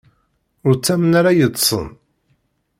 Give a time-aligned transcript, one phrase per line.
[0.67, 1.87] Ur ttamen aman yeṭṭsen.